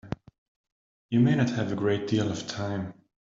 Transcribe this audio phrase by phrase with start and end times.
[1.11, 2.95] You may not have a great deal of time.